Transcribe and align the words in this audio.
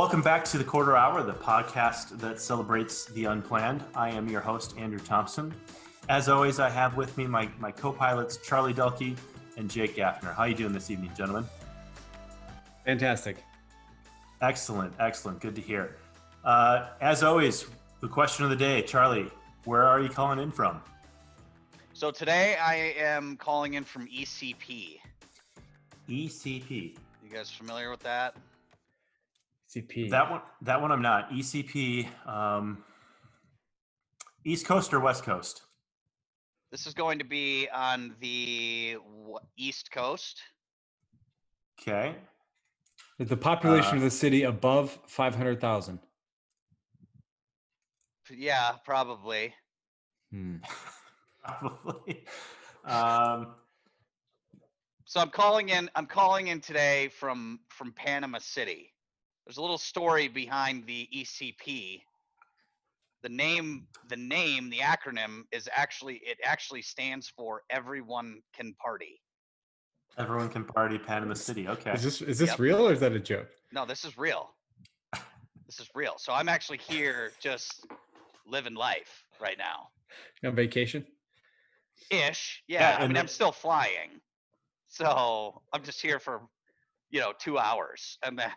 Welcome 0.00 0.22
back 0.22 0.46
to 0.46 0.56
the 0.56 0.64
Quarter 0.64 0.96
Hour, 0.96 1.22
the 1.22 1.34
podcast 1.34 2.18
that 2.20 2.40
celebrates 2.40 3.04
the 3.04 3.26
unplanned. 3.26 3.84
I 3.94 4.08
am 4.08 4.30
your 4.30 4.40
host, 4.40 4.74
Andrew 4.78 4.98
Thompson. 4.98 5.52
As 6.08 6.26
always, 6.26 6.58
I 6.58 6.70
have 6.70 6.96
with 6.96 7.18
me 7.18 7.26
my, 7.26 7.50
my 7.58 7.70
co-pilots, 7.70 8.38
Charlie 8.38 8.72
Delkey 8.72 9.14
and 9.58 9.70
Jake 9.70 9.96
Gaffner. 9.96 10.34
How 10.34 10.44
are 10.44 10.48
you 10.48 10.54
doing 10.54 10.72
this 10.72 10.90
evening, 10.90 11.10
gentlemen? 11.14 11.44
Fantastic. 12.86 13.44
Excellent, 14.40 14.94
excellent. 14.98 15.38
Good 15.38 15.54
to 15.56 15.60
hear. 15.60 15.96
Uh, 16.44 16.88
as 17.02 17.22
always, 17.22 17.66
the 18.00 18.08
question 18.08 18.42
of 18.46 18.50
the 18.50 18.56
day, 18.56 18.80
Charlie, 18.80 19.30
where 19.66 19.84
are 19.84 20.00
you 20.00 20.08
calling 20.08 20.38
in 20.38 20.50
from? 20.50 20.80
So 21.92 22.10
today 22.10 22.56
I 22.56 22.94
am 22.96 23.36
calling 23.36 23.74
in 23.74 23.84
from 23.84 24.08
ECP. 24.08 24.96
ECP. 26.08 26.96
You 27.22 27.30
guys 27.30 27.50
familiar 27.50 27.90
with 27.90 28.00
that? 28.00 28.34
CP. 29.74 30.10
That 30.10 30.30
one, 30.30 30.40
that 30.62 30.80
one, 30.80 30.90
I'm 30.92 31.02
not. 31.02 31.30
ECP. 31.30 32.08
Um, 32.26 32.84
East 34.44 34.66
Coast 34.66 34.92
or 34.92 35.00
West 35.00 35.22
Coast? 35.22 35.62
This 36.72 36.86
is 36.86 36.94
going 36.94 37.18
to 37.18 37.24
be 37.24 37.68
on 37.72 38.14
the 38.20 38.96
East 39.56 39.90
Coast. 39.92 40.40
Okay. 41.80 42.16
Is 43.18 43.28
the 43.28 43.36
population 43.36 43.94
Uh, 43.94 43.96
of 43.96 44.02
the 44.02 44.10
city 44.10 44.44
above 44.44 44.98
500,000? 45.06 45.98
Yeah, 48.30 48.72
probably. 48.84 49.54
Hmm. 50.30 50.56
Probably. 51.42 52.24
Um, 52.84 53.54
So 55.06 55.20
I'm 55.20 55.30
calling 55.30 55.70
in, 55.70 55.90
I'm 55.96 56.06
calling 56.06 56.48
in 56.48 56.60
today 56.60 57.08
from, 57.08 57.60
from 57.70 57.92
Panama 57.92 58.38
City. 58.38 58.92
There's 59.46 59.56
a 59.56 59.60
little 59.62 59.78
story 59.78 60.28
behind 60.28 60.86
the 60.86 61.08
ECP. 61.14 62.02
The 63.22 63.28
name, 63.28 63.86
the 64.08 64.16
name, 64.16 64.70
the 64.70 64.78
acronym 64.78 65.42
is 65.52 65.68
actually, 65.72 66.16
it 66.24 66.38
actually 66.44 66.82
stands 66.82 67.28
for 67.28 67.62
Everyone 67.70 68.40
Can 68.54 68.74
Party. 68.74 69.20
everyone 70.18 70.48
can 70.48 70.64
party 70.64 70.98
Panama 70.98 71.32
City. 71.34 71.68
Okay. 71.68 71.92
Is 71.92 72.02
this 72.02 72.20
is 72.20 72.38
this 72.38 72.50
Yep. 72.50 72.58
real 72.58 72.88
or 72.88 72.92
is 72.92 73.00
that 73.00 73.12
a 73.12 73.20
joke? 73.20 73.48
No, 73.72 73.86
this 73.86 74.04
is 74.04 74.18
real. 74.18 74.50
This 75.66 75.78
is 75.80 75.88
real. 75.94 76.14
So 76.18 76.32
I'm 76.32 76.48
actually 76.48 76.78
here 76.78 77.32
just 77.40 77.86
living 78.46 78.74
life 78.74 79.24
right 79.40 79.56
now. 79.56 79.90
On 80.44 80.54
vacation? 80.54 81.06
Ish. 82.10 82.64
Yeah, 82.66 82.80
Yeah. 82.80 82.96
I 82.98 83.02
mean, 83.02 83.12
the- 83.14 83.20
I'm 83.20 83.28
still 83.28 83.52
flying. 83.52 84.20
So 84.88 85.62
I'm 85.72 85.84
just 85.84 86.02
here 86.02 86.18
for, 86.18 86.48
you 87.10 87.20
know, 87.20 87.32
two 87.38 87.56
hours 87.58 88.18
and 88.24 88.36
then 88.38 88.52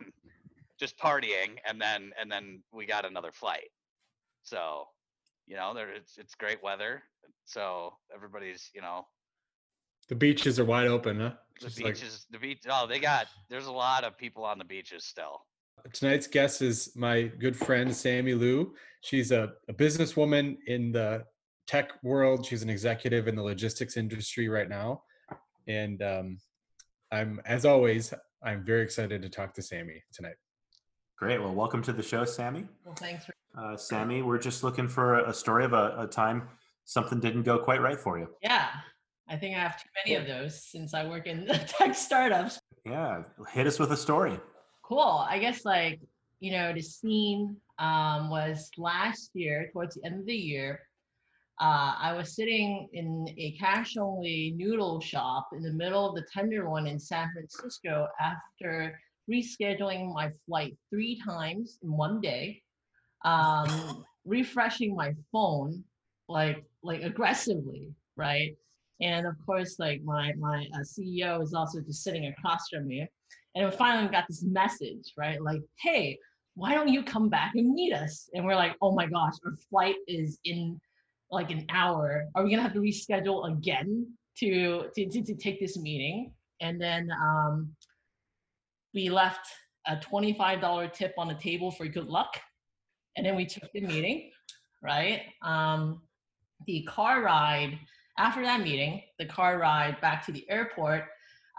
just 0.83 0.97
partying 0.99 1.51
and 1.67 1.79
then, 1.79 2.11
and 2.19 2.29
then 2.29 2.61
we 2.73 2.85
got 2.85 3.05
another 3.05 3.31
flight. 3.31 3.69
So, 4.43 4.83
you 5.47 5.55
know, 5.55 5.73
there 5.73 5.89
it's, 5.89 6.17
it's 6.17 6.35
great 6.35 6.61
weather. 6.61 7.03
So 7.45 7.93
everybody's, 8.13 8.69
you 8.75 8.81
know, 8.81 9.07
The 10.09 10.15
beaches 10.15 10.59
are 10.59 10.65
wide 10.65 10.87
open, 10.87 11.19
huh? 11.21 11.31
the 11.61 11.67
Just 11.67 11.81
like- 11.81 11.93
beaches, 11.95 12.25
the 12.31 12.39
beach. 12.39 12.63
Oh, 12.69 12.85
they 12.85 12.99
got, 12.99 13.27
there's 13.49 13.67
a 13.67 13.71
lot 13.71 14.03
of 14.03 14.17
people 14.17 14.43
on 14.43 14.57
the 14.57 14.65
beaches 14.65 15.05
still. 15.05 15.45
Tonight's 15.93 16.27
guest 16.27 16.61
is 16.61 16.91
my 16.95 17.23
good 17.39 17.55
friend 17.55 17.89
Sammi 17.89 18.37
Liu. 18.37 18.73
She's 19.01 19.31
a, 19.31 19.53
a 19.69 19.73
businesswoman 19.73 20.57
in 20.67 20.91
the 20.91 21.23
tech 21.65 21.91
world. 22.03 22.45
She's 22.45 22.61
an 22.61 22.69
executive 22.69 23.27
in 23.29 23.35
the 23.37 23.41
logistics 23.43 23.95
industry 23.95 24.49
right 24.49 24.67
now. 24.69 25.03
And 25.67 26.01
um, 26.03 26.37
I'm, 27.11 27.41
as 27.45 27.65
always, 27.65 28.13
I'm 28.43 28.65
very 28.65 28.83
excited 28.83 29.21
to 29.21 29.29
talk 29.29 29.53
to 29.55 29.61
Sammi 29.61 30.01
tonight. 30.13 30.35
Great. 31.23 31.41
Well, 31.41 31.55
welcome 31.55 31.81
to 31.83 31.93
the 31.93 32.03
show, 32.03 32.25
Sammi. 32.25 32.67
Well, 32.83 32.95
thanks 32.95 33.23
for 33.23 33.33
Uh, 33.57 33.77
Sammi, 33.77 34.21
we're 34.21 34.37
just 34.37 34.61
looking 34.61 34.89
for 34.89 35.19
a 35.19 35.33
story 35.33 35.63
of 35.63 35.71
a, 35.71 35.95
a 35.97 36.05
time 36.05 36.49
something 36.83 37.21
didn't 37.21 37.43
go 37.43 37.57
quite 37.57 37.81
right 37.81 37.97
for 37.97 38.19
you. 38.19 38.27
yeah. 38.41 38.67
I 39.29 39.37
think 39.37 39.55
I 39.55 39.59
have 39.61 39.81
too 39.81 39.87
many 40.03 40.17
of 40.17 40.27
those 40.27 40.65
since 40.65 40.93
I 40.93 41.07
work 41.07 41.25
in 41.25 41.45
the 41.47 41.57
tech 41.59 41.95
startups. 41.95 42.59
Yeah. 42.85 43.23
Hit 43.53 43.67
us 43.67 43.79
with 43.79 43.93
a 43.93 43.95
story. 43.95 44.37
Cool. 44.83 45.25
I 45.29 45.39
guess 45.39 45.63
like 45.63 46.01
you 46.41 46.51
know 46.51 46.73
the 46.73 46.81
scene 46.81 47.55
um, 47.79 48.29
was 48.29 48.69
last 48.77 49.31
year 49.33 49.69
towards 49.71 49.95
the 49.95 50.03
end 50.05 50.19
of 50.19 50.25
the 50.25 50.35
year. 50.35 50.81
Uh, 51.61 51.95
I 51.97 52.11
was 52.17 52.35
sitting 52.35 52.89
in 52.91 53.33
a 53.37 53.51
cash 53.57 53.95
only 53.95 54.55
noodle 54.57 54.99
shop 54.99 55.47
in 55.55 55.61
the 55.63 55.71
middle 55.71 56.05
of 56.09 56.15
the 56.15 56.25
Tenderloin 56.33 56.85
in 56.85 56.99
San 56.99 57.31
Francisco 57.31 58.09
after 58.19 58.99
rescheduling 59.29 60.13
my 60.13 60.31
flight 60.45 60.75
three 60.89 61.19
times 61.25 61.77
in 61.83 61.91
one 61.91 62.21
day, 62.21 62.61
um, 63.25 64.03
refreshing 64.25 64.95
my 64.95 65.13
phone 65.31 65.83
like 66.29 66.63
like 66.83 67.01
aggressively, 67.01 67.89
right? 68.15 68.55
And 69.01 69.25
of 69.25 69.35
course, 69.45 69.79
like 69.79 70.01
my 70.03 70.33
my 70.33 70.67
uh, 70.73 70.79
CEO 70.79 71.41
is 71.41 71.53
also 71.53 71.81
just 71.81 72.03
sitting 72.03 72.27
across 72.27 72.69
from 72.69 72.87
me, 72.87 73.07
and 73.55 73.65
we 73.65 73.71
finally 73.71 74.09
got 74.09 74.25
this 74.27 74.43
message, 74.43 75.13
right? 75.17 75.41
Like, 75.41 75.61
hey, 75.79 76.17
why 76.55 76.73
don't 76.73 76.89
you 76.89 77.03
come 77.03 77.29
back 77.29 77.53
and 77.55 77.73
meet 77.73 77.93
us? 77.93 78.29
And 78.33 78.45
we're 78.45 78.55
like, 78.55 78.75
oh 78.81 78.93
my 78.93 79.07
gosh, 79.07 79.33
our 79.45 79.57
flight 79.69 79.95
is 80.07 80.39
in 80.45 80.79
like 81.31 81.51
an 81.51 81.65
hour. 81.69 82.25
Are 82.35 82.43
we 82.43 82.51
gonna 82.51 82.61
have 82.61 82.73
to 82.73 82.79
reschedule 82.79 83.51
again 83.51 84.07
to 84.37 84.89
to 84.95 85.05
to, 85.09 85.21
to 85.23 85.35
take 85.35 85.59
this 85.59 85.77
meeting? 85.77 86.33
And 86.61 86.79
then 86.79 87.09
um, 87.21 87.75
we 88.93 89.09
left 89.09 89.47
a 89.87 89.97
$25 89.97 90.93
tip 90.93 91.13
on 91.17 91.27
the 91.27 91.33
table 91.35 91.71
for 91.71 91.87
good 91.87 92.07
luck. 92.07 92.39
And 93.17 93.25
then 93.25 93.35
we 93.35 93.45
took 93.45 93.71
the 93.73 93.81
meeting, 93.81 94.31
right? 94.81 95.21
Um, 95.43 96.01
the 96.65 96.83
car 96.83 97.21
ride 97.21 97.77
after 98.17 98.41
that 98.43 98.61
meeting, 98.61 99.01
the 99.19 99.25
car 99.25 99.57
ride 99.57 99.99
back 100.01 100.25
to 100.25 100.31
the 100.31 100.49
airport, 100.49 101.03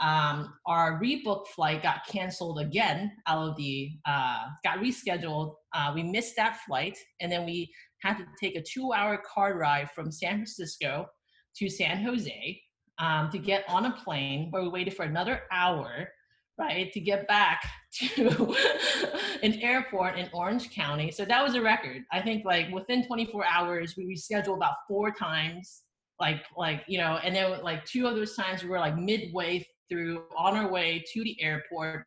um, 0.01 0.55
our 0.67 1.01
rebook 1.01 1.47
flight 1.49 1.83
got 1.83 2.07
canceled 2.07 2.59
again 2.59 3.13
out 3.27 3.49
of 3.49 3.57
the, 3.57 3.93
uh, 4.07 4.47
got 4.65 4.79
rescheduled. 4.79 5.55
Uh, 5.73 5.93
we 5.95 6.03
missed 6.03 6.35
that 6.37 6.61
flight. 6.67 6.99
And 7.21 7.31
then 7.31 7.45
we 7.45 7.73
had 8.03 8.17
to 8.19 8.27
take 8.41 8.57
a 8.57 8.63
two 8.63 8.93
hour 8.93 9.19
car 9.19 9.57
ride 9.57 9.91
from 9.93 10.11
San 10.11 10.37
Francisco 10.37 11.07
to 11.57 11.69
San 11.69 12.03
Jose 12.03 12.61
um, 12.99 13.31
to 13.31 13.39
get 13.39 13.65
on 13.69 13.87
a 13.87 13.93
plane 13.93 14.49
where 14.51 14.63
we 14.63 14.69
waited 14.69 14.95
for 14.95 15.05
another 15.05 15.43
hour 15.53 16.09
right 16.59 16.93
to 16.93 17.01
get 17.01 17.27
back 17.27 17.63
to 17.95 18.55
an 19.43 19.55
airport 19.61 20.19
in 20.19 20.29
orange 20.33 20.71
county. 20.71 21.11
So 21.11 21.25
that 21.25 21.43
was 21.43 21.55
a 21.55 21.61
record. 21.63 22.03
I 22.13 22.21
think 22.21 22.45
like 22.45 22.71
within 22.71 23.07
24 23.07 23.45
hours 23.47 23.95
we 23.97 24.05
rescheduled 24.07 24.57
about 24.57 24.75
four 24.89 25.11
times 25.13 25.83
like 26.21 26.45
like 26.57 26.85
you 26.87 26.99
know 26.99 27.19
and 27.25 27.35
then 27.35 27.63
like 27.63 27.85
two 27.85 28.07
of 28.07 28.15
those 28.15 28.37
times 28.37 28.63
we 28.63 28.69
were 28.69 28.79
like 28.79 28.97
midway 28.97 29.67
through 29.91 30.23
on 30.37 30.57
our 30.57 30.71
way 30.71 31.05
to 31.13 31.23
the 31.25 31.41
airport 31.43 32.07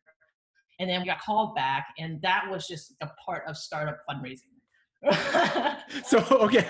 and 0.80 0.88
then 0.88 1.00
we 1.00 1.06
got 1.06 1.20
called 1.20 1.54
back 1.54 1.88
and 1.98 2.20
that 2.22 2.44
was 2.50 2.66
just 2.66 2.94
a 3.02 3.08
part 3.24 3.42
of 3.46 3.56
startup 3.56 3.98
fundraising 4.08 4.57
So, 6.04 6.18
okay, 6.30 6.66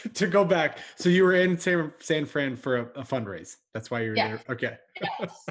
to 0.14 0.26
go 0.26 0.44
back. 0.44 0.78
So 0.96 1.08
you 1.08 1.24
were 1.24 1.34
in 1.34 1.58
San, 1.58 1.92
San 1.98 2.24
Fran 2.26 2.56
for 2.56 2.76
a, 2.76 2.82
a 3.00 3.02
fundraise. 3.02 3.56
That's 3.74 3.90
why 3.90 4.00
you're 4.02 4.16
Yeah. 4.16 4.28
there. 4.28 4.40
Okay. 4.50 4.76
yes. 5.18 5.46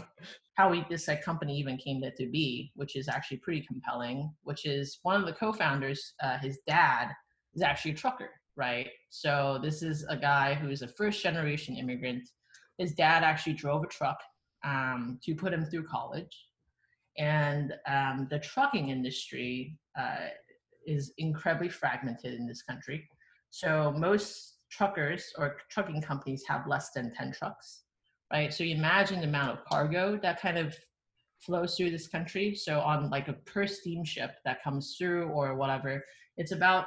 how 0.55 0.69
we 0.69 0.85
this 0.89 1.07
like, 1.07 1.23
company 1.23 1.57
even 1.57 1.77
came 1.77 2.01
to, 2.01 2.11
to 2.15 2.27
be, 2.27 2.71
which 2.75 2.95
is 2.95 3.07
actually 3.07 3.37
pretty 3.37 3.61
compelling. 3.61 4.31
Which 4.43 4.65
is 4.65 4.99
one 5.03 5.19
of 5.19 5.25
the 5.25 5.33
co-founders, 5.33 6.13
uh, 6.21 6.37
his 6.39 6.59
dad 6.67 7.09
is 7.55 7.61
actually 7.61 7.91
a 7.91 7.95
trucker, 7.95 8.29
right? 8.55 8.87
So 9.09 9.59
this 9.61 9.81
is 9.81 10.05
a 10.09 10.17
guy 10.17 10.53
who's 10.55 10.81
a 10.81 10.87
first 10.87 11.21
generation 11.21 11.75
immigrant. 11.75 12.27
His 12.77 12.93
dad 12.93 13.23
actually 13.23 13.53
drove 13.53 13.83
a 13.83 13.87
truck 13.87 14.17
um, 14.65 15.19
to 15.23 15.35
put 15.35 15.53
him 15.53 15.65
through 15.65 15.85
college, 15.85 16.45
and 17.17 17.73
um, 17.87 18.27
the 18.29 18.39
trucking 18.39 18.89
industry 18.89 19.77
uh, 19.99 20.27
is 20.89 21.13
incredibly 21.17 21.69
fragmented 21.69 22.33
in 22.33 22.47
this 22.47 22.61
country. 22.61 23.07
So 23.51 23.93
most 23.97 24.59
truckers 24.71 25.31
or 25.37 25.57
trucking 25.69 26.01
companies 26.01 26.43
have 26.47 26.67
less 26.67 26.91
than 26.91 27.13
10 27.13 27.33
trucks 27.33 27.83
right? 28.31 28.53
So 28.53 28.63
you 28.63 28.75
imagine 28.75 29.19
the 29.21 29.27
amount 29.27 29.57
of 29.57 29.65
cargo 29.65 30.19
that 30.21 30.41
kind 30.41 30.57
of 30.57 30.75
flows 31.39 31.75
through 31.75 31.91
this 31.91 32.07
country. 32.07 32.55
So 32.55 32.79
on 32.79 33.09
like 33.09 33.27
a 33.27 33.33
per 33.33 33.65
steamship 33.65 34.31
that 34.45 34.63
comes 34.63 34.95
through 34.97 35.29
or 35.29 35.55
whatever, 35.55 36.03
it's 36.37 36.51
about 36.51 36.85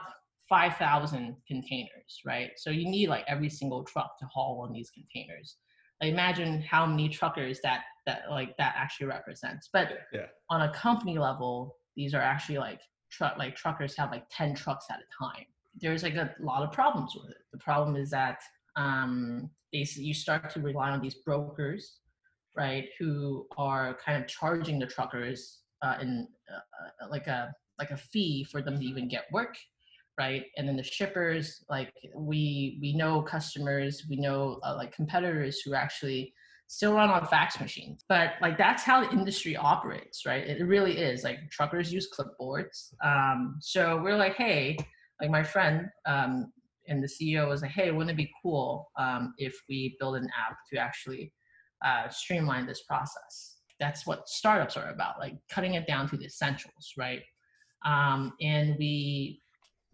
5,000 0.48 1.36
containers, 1.46 2.20
right? 2.26 2.50
So 2.56 2.70
you 2.70 2.88
need 2.88 3.08
like 3.08 3.24
every 3.26 3.48
single 3.48 3.84
truck 3.84 4.18
to 4.18 4.26
haul 4.26 4.64
on 4.66 4.72
these 4.72 4.90
containers. 4.90 5.56
Like 6.00 6.12
imagine 6.12 6.62
how 6.62 6.84
many 6.86 7.08
truckers 7.08 7.60
that 7.62 7.82
that 8.06 8.22
like 8.30 8.56
that 8.56 8.74
actually 8.76 9.06
represents. 9.06 9.70
But 9.72 9.98
Yeah. 10.12 10.26
on 10.50 10.62
a 10.62 10.72
company 10.74 11.16
level, 11.16 11.76
these 11.96 12.12
are 12.12 12.20
actually 12.20 12.58
like 12.58 12.80
truck 13.12 13.36
like 13.38 13.54
truckers 13.54 13.96
have 13.96 14.10
like 14.10 14.24
10 14.30 14.54
trucks 14.54 14.86
at 14.90 14.98
a 14.98 15.24
time. 15.24 15.44
There's 15.80 16.02
like 16.02 16.16
a 16.16 16.34
lot 16.40 16.62
of 16.62 16.72
problems 16.72 17.14
with 17.14 17.30
it. 17.30 17.38
The 17.52 17.58
problem 17.58 17.96
is 17.96 18.10
that 18.10 18.40
um, 18.76 19.50
they, 19.72 19.86
you 19.96 20.14
start 20.14 20.50
to 20.50 20.60
rely 20.60 20.90
on 20.90 21.00
these 21.00 21.14
brokers, 21.14 21.98
right, 22.56 22.88
who 22.98 23.46
are 23.56 23.96
kind 24.04 24.22
of 24.22 24.28
charging 24.28 24.78
the 24.78 24.86
truckers 24.86 25.60
uh, 25.82 25.96
in 26.00 26.26
uh, 26.52 27.08
like 27.08 27.26
a 27.26 27.52
like 27.78 27.90
a 27.90 27.96
fee 27.96 28.44
for 28.44 28.62
them 28.62 28.78
to 28.78 28.84
even 28.84 29.08
get 29.08 29.24
work 29.32 29.56
right 30.18 30.44
and 30.56 30.68
then 30.68 30.76
the 30.76 30.82
shippers 30.82 31.64
like 31.70 31.92
we 32.14 32.78
we 32.82 32.92
know 32.94 33.22
customers 33.22 34.04
we 34.10 34.16
know 34.16 34.60
uh, 34.62 34.74
like 34.76 34.94
competitors 34.94 35.60
who 35.60 35.74
actually 35.74 36.32
still 36.72 36.94
run 36.94 37.10
on 37.10 37.26
fax 37.26 37.60
machines 37.60 38.02
but 38.08 38.32
like 38.40 38.56
that's 38.56 38.82
how 38.82 39.04
the 39.04 39.10
industry 39.12 39.54
operates 39.54 40.24
right? 40.24 40.46
It 40.46 40.64
really 40.64 40.96
is. 40.96 41.22
Like 41.22 41.38
truckers 41.50 41.92
use 41.92 42.08
clipboards. 42.08 42.94
Um, 43.04 43.56
so 43.60 44.00
we're 44.02 44.16
like 44.16 44.36
hey 44.36 44.78
like 45.20 45.28
my 45.28 45.42
friend 45.42 45.88
um, 46.06 46.50
and 46.88 47.02
the 47.02 47.06
ceo 47.06 47.46
was 47.46 47.60
like 47.60 47.72
hey 47.72 47.90
wouldn't 47.90 48.10
it 48.12 48.16
be 48.16 48.32
cool 48.42 48.90
um, 48.98 49.34
if 49.36 49.54
we 49.68 49.96
build 50.00 50.16
an 50.16 50.24
app 50.24 50.56
to 50.72 50.78
actually 50.78 51.30
uh, 51.84 52.08
streamline 52.08 52.66
this 52.66 52.84
process? 52.88 53.58
That's 53.78 54.06
what 54.06 54.26
startups 54.26 54.78
are 54.78 54.88
about 54.88 55.18
like 55.18 55.34
cutting 55.50 55.74
it 55.74 55.86
down 55.86 56.08
to 56.08 56.16
the 56.16 56.24
essentials 56.24 56.94
right? 56.96 57.20
Um, 57.84 58.32
and 58.40 58.76
we 58.78 59.42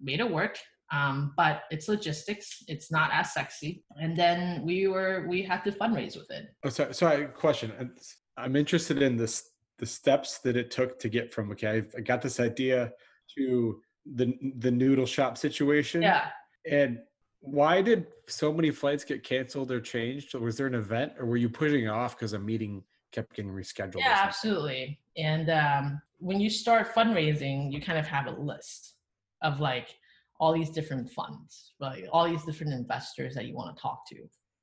made 0.01 0.21
it 0.21 0.31
work 0.31 0.57
um, 0.91 1.33
but 1.37 1.63
it's 1.71 1.89
logistics 1.89 2.63
it's 2.69 2.91
not 2.91 3.11
as 3.13 3.33
sexy 3.35 3.85
and 4.01 4.17
then 4.17 4.63
we 4.65 4.89
were 4.89 5.27
we 5.29 5.43
had 5.43 5.63
to 5.65 5.71
fundraise 5.73 6.17
with 6.17 6.31
it 6.31 6.47
Oh, 6.65 6.69
sorry, 6.71 6.95
sorry. 6.95 7.27
Question. 7.27 7.73
Uh, 7.79 7.85
I'm 8.37 8.57
interested 8.57 9.03
in 9.03 9.17
this 9.17 9.51
the 9.79 9.87
steps 9.87 10.39
that 10.39 10.57
it 10.57 10.71
took 10.71 10.99
to 11.01 11.09
get 11.09 11.33
from 11.33 11.51
okay, 11.53 11.85
I 11.97 12.01
got 12.01 12.23
this 12.23 12.41
idea 12.41 12.93
to 13.37 13.81
the 14.15 14.33
the 14.59 14.71
noodle 14.71 15.07
shop 15.07 15.37
situation. 15.37 16.03
yeah 16.03 16.29
And 16.71 16.99
why 17.41 17.83
did 17.83 18.07
so 18.27 18.53
many 18.53 18.71
flights 18.71 19.05
get 19.05 19.23
canceled 19.23 19.71
or 19.71 19.81
changed? 19.81 20.35
Was 20.35 20.57
there 20.57 20.67
an 20.67 20.75
event, 20.75 21.13
or 21.19 21.27
were 21.27 21.37
you 21.37 21.49
pushing 21.49 21.85
it 21.85 21.89
off 21.89 22.17
because 22.17 22.33
a 22.33 22.39
meeting 22.39 22.83
kept 23.13 23.35
getting 23.37 23.53
rescheduled? 23.53 23.99
yeah 24.01 24.21
absolutely 24.23 24.99
and 25.17 25.49
um, 25.51 26.01
when 26.19 26.41
you 26.41 26.51
start 26.51 26.95
fundraising 26.95 27.73
you 27.73 27.81
kind 27.81 27.99
of 27.99 28.07
have 28.07 28.27
a 28.27 28.31
list 28.33 28.95
of 29.43 29.61
like 29.61 29.89
all 30.41 30.53
these 30.53 30.71
different 30.71 31.11
funds 31.11 31.75
right 31.81 32.05
all 32.13 32.29
these 32.29 32.45
different 32.45 32.73
investors 32.73 33.35
that 33.35 33.47
you 33.47 33.55
want 33.55 33.75
to 33.75 33.81
talk 33.81 34.03
to 34.09 34.17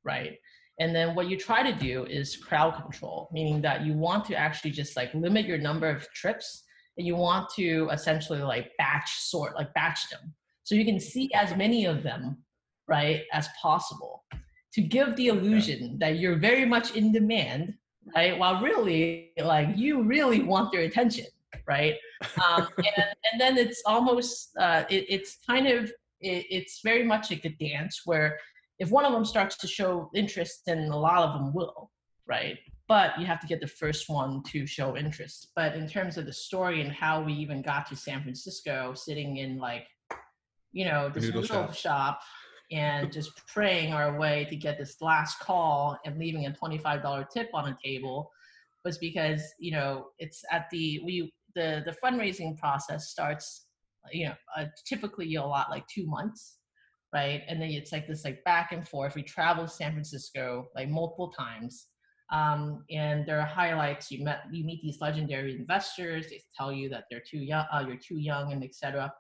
right? 0.05 0.37
And 0.79 0.93
then 0.93 1.15
what 1.15 1.29
you 1.29 1.37
try 1.37 1.63
to 1.69 1.77
do 1.77 2.05
is 2.05 2.37
crowd 2.37 2.75
control 2.75 3.29
meaning 3.33 3.61
that 3.61 3.85
you 3.85 3.93
want 3.93 4.25
to 4.25 4.35
actually 4.35 4.71
just 4.71 4.95
like 4.95 5.13
limit 5.13 5.45
your 5.45 5.57
number 5.57 5.89
of 5.89 6.07
trips 6.13 6.63
and 6.97 7.05
you 7.05 7.15
want 7.15 7.49
to 7.55 7.89
essentially 7.91 8.41
like 8.41 8.71
batch 8.77 9.09
sort 9.17 9.55
like 9.55 9.73
batch 9.73 10.09
them. 10.09 10.33
So 10.63 10.75
you 10.75 10.85
can 10.85 10.99
see 10.99 11.29
as 11.33 11.55
many 11.55 11.85
of 11.85 12.03
them 12.03 12.37
right 12.87 13.23
as 13.33 13.47
possible 13.61 14.23
to 14.73 14.81
give 14.81 15.15
the 15.15 15.27
illusion 15.27 15.97
that 15.99 16.17
you're 16.19 16.37
very 16.37 16.65
much 16.65 16.95
in 16.95 17.11
demand 17.11 17.73
right? 18.15 18.37
While 18.37 18.61
really 18.61 19.31
like 19.37 19.69
you 19.75 20.03
really 20.03 20.43
want 20.43 20.71
their 20.71 20.81
attention 20.81 21.25
right? 21.67 21.95
Um, 22.47 22.67
and, 22.77 23.05
and 23.31 23.39
then 23.39 23.57
it's 23.57 23.81
almost 23.85 24.51
uh, 24.59 24.83
it, 24.89 25.05
it's 25.09 25.37
kind 25.47 25.67
of 25.67 25.85
it, 26.21 26.45
it's 26.49 26.81
very 26.83 27.03
much 27.03 27.31
like 27.31 27.45
a 27.45 27.49
dance 27.49 28.01
where 28.05 28.39
if 28.79 28.89
one 28.89 29.05
of 29.05 29.13
them 29.13 29.25
starts 29.25 29.57
to 29.57 29.67
show 29.67 30.09
interest 30.13 30.61
then 30.65 30.89
a 30.89 30.97
lot 30.97 31.23
of 31.23 31.33
them 31.33 31.53
will 31.53 31.89
right? 32.27 32.57
But 32.87 33.19
you 33.19 33.25
have 33.25 33.39
to 33.41 33.47
get 33.47 33.61
the 33.61 33.67
first 33.67 34.09
one 34.09 34.43
to 34.43 34.65
show 34.65 34.95
interest. 34.95 35.51
But 35.55 35.75
in 35.75 35.87
terms 35.87 36.17
of 36.17 36.25
the 36.25 36.33
story 36.33 36.81
and 36.81 36.91
how 36.91 37.21
we 37.21 37.33
even 37.33 37.61
got 37.61 37.87
to 37.87 37.95
san 37.95 38.21
francisco 38.21 38.93
sitting 38.93 39.37
in 39.37 39.57
like 39.57 39.87
you 40.71 40.85
know 40.85 41.09
this 41.09 41.25
Noodle 41.25 41.41
noodle, 41.41 41.71
shop. 41.71 41.73
shop 41.75 42.21
and 42.71 43.11
just 43.11 43.31
praying 43.47 43.93
our 43.93 44.17
way 44.17 44.45
to 44.49 44.55
get 44.55 44.77
this 44.77 45.01
last 45.01 45.39
call 45.39 45.97
and 46.05 46.17
leaving 46.17 46.45
a 46.45 46.51
$25 46.51 47.29
tip 47.29 47.49
on 47.53 47.69
a 47.69 47.77
table 47.83 48.31
was 48.83 48.97
because 48.99 49.41
you 49.59 49.71
know 49.71 50.07
it's 50.19 50.43
at 50.51 50.69
the 50.71 51.01
we 51.03 51.33
the 51.55 51.83
the 51.85 51.95
fundraising 52.03 52.57
process 52.57 53.09
starts 53.09 53.67
you 54.11 54.27
know 54.27 54.33
uh, 54.57 54.65
typically 54.87 55.25
you 55.25 55.39
allot 55.39 55.69
like 55.69 55.85
two 55.87 56.05
months 56.07 56.57
right? 57.13 57.43
And 57.47 57.61
then 57.61 57.69
it's 57.69 57.93
like 57.93 58.07
this 58.07 58.25
like 58.25 58.43
back 58.43 58.73
and 58.73 58.85
forth. 58.85 59.15
We 59.15 59.23
travel 59.23 59.63
to 59.63 59.69
san 59.71 59.93
francisco 59.93 60.67
like 60.75 60.89
multiple 60.89 61.31
times 61.31 61.87
um, 62.31 62.83
and 62.89 63.25
there 63.25 63.39
are 63.39 63.45
highlights. 63.45 64.11
You 64.11 64.23
met 64.23 64.41
you 64.51 64.65
meet 64.65 64.81
these 64.81 64.99
legendary 64.99 65.55
investors. 65.55 66.27
They 66.29 66.41
tell 66.57 66.73
you 66.73 66.89
that 66.89 67.05
they're 67.09 67.23
too 67.29 67.39
young 67.39 67.65
uh, 67.71 67.83
you're 67.87 67.97
too 67.97 68.17
young 68.17 68.51
and 68.51 68.63
etc 68.63 69.11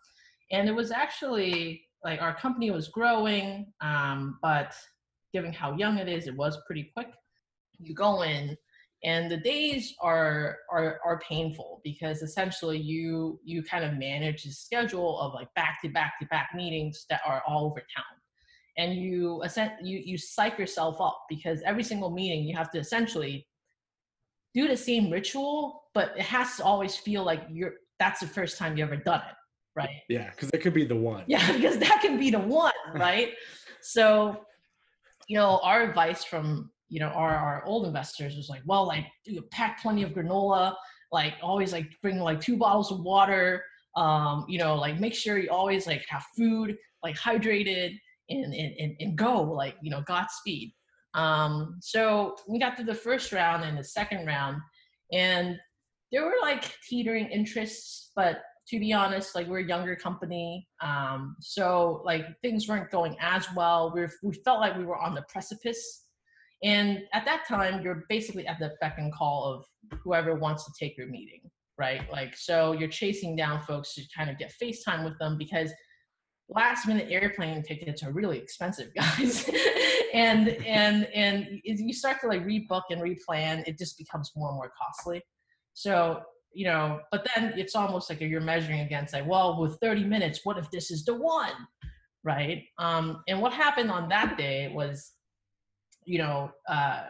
and 0.51 0.67
it 0.67 0.73
was 0.73 0.91
actually 0.91 1.83
like 2.03 2.21
our 2.21 2.35
company 2.35 2.69
was 2.69 2.87
growing 2.89 3.71
um, 3.81 4.37
but 4.41 4.75
given 5.33 5.51
how 5.51 5.75
young 5.75 5.97
it 5.97 6.07
is 6.07 6.27
it 6.27 6.35
was 6.35 6.57
pretty 6.65 6.91
quick. 6.95 7.09
You 7.79 7.93
go 7.93 8.23
in 8.23 8.55
and 9.05 9.31
the 9.31 9.37
days 9.37 9.93
are 10.01 10.57
are 10.69 10.99
are 11.05 11.19
painful 11.19 11.79
because 11.83 12.21
essentially 12.21 12.77
you 12.77 13.39
you 13.45 13.63
kind 13.63 13.85
of 13.85 13.93
manage 13.93 14.43
the 14.43 14.51
schedule 14.51 15.19
of 15.19 15.33
like 15.33 15.47
back 15.55 15.79
to 15.81 15.89
back 15.89 16.19
to 16.19 16.25
back 16.27 16.49
meetings 16.53 17.05
that 17.09 17.21
are 17.25 17.41
all 17.47 17.67
over 17.67 17.79
town 17.95 18.03
and 18.77 18.95
you 18.95 19.41
you 19.81 20.01
you 20.03 20.17
psych 20.17 20.57
yourself 20.57 20.99
up 20.99 21.17
because 21.29 21.61
every 21.65 21.83
single 21.83 22.09
meeting 22.09 22.43
you 22.43 22.55
have 22.55 22.71
to 22.71 22.79
essentially 22.79 23.47
do 24.53 24.67
the 24.67 24.75
same 24.77 25.09
ritual 25.09 25.83
but 25.93 26.11
it 26.17 26.23
has 26.23 26.57
to 26.57 26.63
always 26.63 26.95
feel 26.95 27.23
like 27.23 27.43
you're 27.49 27.73
that's 27.99 28.19
the 28.19 28.27
first 28.27 28.57
time 28.57 28.75
you 28.75 28.83
ever 28.83 28.97
done 28.97 29.21
it 29.29 29.35
right 29.75 30.01
Yeah, 30.09 30.31
because 30.31 30.49
it 30.51 30.61
could 30.61 30.73
be 30.73 30.85
the 30.85 30.95
one. 30.95 31.23
yeah, 31.27 31.51
because 31.55 31.77
that 31.77 32.01
can 32.01 32.17
be 32.17 32.31
the 32.31 32.39
one, 32.39 32.73
right? 32.93 33.33
so, 33.81 34.45
you 35.27 35.37
know, 35.37 35.59
our 35.63 35.83
advice 35.83 36.23
from 36.23 36.71
you 36.89 36.99
know 36.99 37.07
our 37.07 37.35
our 37.35 37.63
old 37.65 37.85
investors 37.85 38.35
was 38.35 38.49
like, 38.49 38.61
well, 38.65 38.85
like 38.85 39.05
you 39.25 39.41
pack 39.51 39.81
plenty 39.81 40.03
of 40.03 40.11
granola, 40.11 40.75
like 41.11 41.33
always 41.41 41.71
like 41.71 41.89
bring 42.01 42.19
like 42.19 42.39
two 42.39 42.57
bottles 42.57 42.91
of 42.91 42.99
water, 43.01 43.63
um, 43.95 44.45
you 44.47 44.57
know, 44.57 44.75
like 44.75 44.99
make 44.99 45.13
sure 45.13 45.37
you 45.37 45.49
always 45.49 45.87
like 45.87 46.05
have 46.09 46.23
food, 46.37 46.77
like 47.03 47.15
hydrated, 47.15 47.97
and 48.29 48.53
and 48.53 48.95
and, 48.99 49.17
go, 49.17 49.41
like 49.41 49.75
you 49.81 49.89
know, 49.89 50.01
Godspeed. 50.07 50.71
Um, 51.13 51.77
so 51.81 52.35
we 52.47 52.59
got 52.59 52.75
to 52.77 52.83
the 52.83 52.93
first 52.93 53.31
round 53.31 53.63
and 53.63 53.77
the 53.77 53.83
second 53.83 54.25
round, 54.25 54.57
and 55.13 55.57
there 56.11 56.25
were 56.25 56.35
like 56.41 56.75
teetering 56.87 57.27
interests, 57.27 58.11
but 58.15 58.41
to 58.67 58.79
be 58.79 58.93
honest, 58.93 59.35
like 59.35 59.47
we're 59.47 59.59
a 59.59 59.67
younger 59.67 59.95
company, 59.95 60.67
um, 60.81 61.35
so 61.39 62.01
like 62.03 62.25
things 62.41 62.67
weren't 62.67 62.89
going 62.91 63.15
as 63.21 63.47
well. 63.55 63.93
We 63.95 64.07
we 64.23 64.33
felt 64.43 64.59
like 64.59 64.77
we 64.77 64.85
were 64.85 64.97
on 64.97 65.15
the 65.15 65.23
precipice, 65.29 66.04
and 66.65 67.03
at 67.13 67.25
that 67.25 67.47
time, 67.47 67.83
you're 67.83 68.03
basically 68.09 68.47
at 68.47 68.57
the 68.59 68.73
beck 68.81 68.95
and 68.97 69.13
call 69.13 69.53
of 69.53 69.99
whoever 70.03 70.33
wants 70.33 70.65
to 70.65 70.71
take 70.77 70.97
your 70.97 71.07
meeting, 71.07 71.41
right? 71.77 72.11
Like 72.11 72.35
so, 72.35 72.71
you're 72.71 72.89
chasing 72.89 73.35
down 73.35 73.61
folks 73.61 73.93
to 73.93 74.01
kind 74.17 74.29
of 74.31 74.39
get 74.39 74.51
FaceTime 74.61 75.05
with 75.05 75.17
them 75.19 75.37
because 75.37 75.71
last 76.49 76.87
minute 76.87 77.07
airplane 77.11 77.61
tickets 77.61 78.01
are 78.03 78.11
really 78.11 78.39
expensive, 78.39 78.91
guys, 78.95 79.47
and 80.13 80.49
and 80.65 81.05
and 81.13 81.61
you 81.63 81.93
start 81.93 82.19
to 82.21 82.27
like 82.27 82.43
rebook 82.43 82.83
and 82.89 82.99
replan, 82.99 83.63
it 83.67 83.77
just 83.77 83.97
becomes 83.99 84.31
more 84.35 84.49
and 84.49 84.57
more 84.57 84.71
costly. 84.81 85.21
So 85.75 86.23
you 86.55 86.65
know, 86.65 87.01
but 87.11 87.27
then 87.35 87.53
it's 87.57 87.75
almost 87.75 88.09
like 88.09 88.21
you're 88.21 88.41
measuring 88.41 88.79
against 88.79 89.13
like, 89.13 89.27
well, 89.27 89.61
with 89.61 89.77
30 89.81 90.05
minutes, 90.05 90.39
what 90.45 90.57
if 90.57 90.71
this 90.71 90.89
is 90.89 91.03
the 91.03 91.13
one, 91.13 91.51
right? 92.23 92.63
Um, 92.79 93.21
and 93.27 93.41
what 93.41 93.51
happened 93.51 93.91
on 93.91 94.07
that 94.07 94.37
day 94.37 94.71
was, 94.73 95.11
you 96.05 96.19
know, 96.19 96.51
uh, 96.69 97.03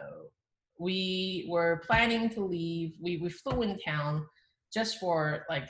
we 0.78 1.46
were 1.48 1.82
planning 1.86 2.28
to 2.30 2.40
leave. 2.40 2.94
We 3.02 3.18
we 3.18 3.28
flew 3.30 3.62
in 3.62 3.78
town 3.78 4.26
just 4.72 4.98
for 4.98 5.44
like 5.48 5.68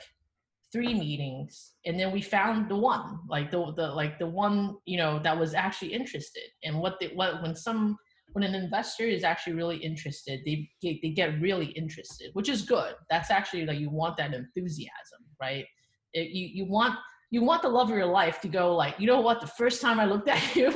three 0.71 0.93
meetings, 0.93 1.73
and 1.85 1.99
then 1.99 2.11
we 2.11 2.21
found 2.21 2.69
the 2.69 2.75
one, 2.75 3.19
like 3.29 3.51
the 3.51 3.73
the 3.73 3.87
like 3.87 4.19
the 4.19 4.27
one, 4.27 4.77
you 4.85 4.97
know, 4.97 5.19
that 5.19 5.37
was 5.37 5.53
actually 5.53 5.93
interested. 5.93 6.43
And 6.63 6.79
what 6.79 6.99
the 6.99 7.09
what 7.15 7.41
when 7.41 7.55
some 7.55 7.97
when 8.33 8.43
an 8.43 8.55
investor 8.55 9.03
is 9.03 9.23
actually 9.23 9.53
really 9.53 9.77
interested, 9.77 10.41
they 10.45 10.69
get, 10.81 10.97
they 11.01 11.09
get 11.09 11.39
really 11.41 11.67
interested, 11.67 12.29
which 12.33 12.49
is 12.49 12.61
good. 12.61 12.93
That's 13.09 13.31
actually 13.31 13.65
like 13.65 13.79
you 13.79 13.89
want 13.89 14.17
that 14.17 14.33
enthusiasm, 14.33 15.25
right? 15.41 15.65
It, 16.13 16.29
you 16.29 16.49
you 16.53 16.65
want 16.69 16.95
you 17.31 17.43
want 17.43 17.61
the 17.61 17.69
love 17.69 17.89
of 17.89 17.95
your 17.95 18.05
life 18.05 18.39
to 18.41 18.47
go 18.47 18.75
like, 18.75 18.99
you 18.99 19.07
know 19.07 19.21
what? 19.21 19.41
The 19.41 19.47
first 19.47 19.81
time 19.81 19.99
I 19.99 20.05
looked 20.05 20.29
at 20.29 20.55
you, 20.55 20.69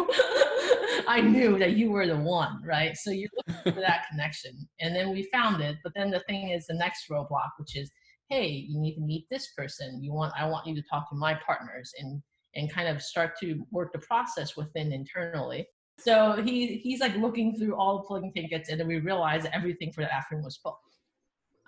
I 1.08 1.22
knew 1.22 1.58
that 1.60 1.74
you 1.74 1.92
were 1.92 2.08
the 2.08 2.18
one, 2.18 2.62
right? 2.64 2.96
So 2.96 3.12
you're 3.12 3.30
looking 3.48 3.74
for 3.74 3.82
that 3.82 4.06
connection, 4.10 4.68
and 4.80 4.96
then 4.96 5.12
we 5.12 5.30
found 5.32 5.62
it. 5.62 5.78
But 5.84 5.94
then 5.96 6.12
the 6.12 6.22
thing 6.22 6.50
is, 6.50 6.68
the 6.68 6.74
next 6.76 7.10
roadblock, 7.10 7.52
which 7.58 7.76
is, 7.76 7.92
hey, 8.30 8.48
you 8.48 8.80
need 8.80 8.96
to 8.96 9.02
meet 9.02 9.28
this 9.30 9.50
person. 9.58 10.04
You 10.04 10.14
want 10.14 10.34
I 10.38 10.46
want 10.46 10.68
you 10.68 10.76
to 10.76 10.84
talk 10.90 11.10
to 11.10 11.16
my 11.16 11.34
partners 11.46 11.94
and 12.00 12.22
and 12.56 12.72
kind 12.72 12.88
of 12.88 13.02
start 13.02 13.40
to 13.40 13.66
work 13.72 13.94
the 13.94 14.00
process 14.00 14.58
within 14.58 14.92
internally 14.92 15.66
so 16.02 16.42
he 16.42 16.78
he's 16.78 17.00
like 17.00 17.16
looking 17.16 17.56
through 17.56 17.76
all 17.76 18.00
the 18.00 18.08
plugin 18.08 18.34
tickets, 18.34 18.70
and 18.70 18.80
then 18.80 18.88
we 18.88 18.98
realized 19.00 19.48
everything 19.54 19.92
for 19.92 20.02
the 20.02 20.14
afternoon 20.14 20.44
was 20.44 20.58
booked. 20.58 20.80